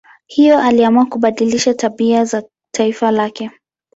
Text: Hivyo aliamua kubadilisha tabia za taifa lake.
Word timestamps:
Hivyo 0.27 0.59
aliamua 0.59 1.05
kubadilisha 1.05 1.73
tabia 1.73 2.25
za 2.25 2.43
taifa 2.73 3.11
lake. 3.11 3.51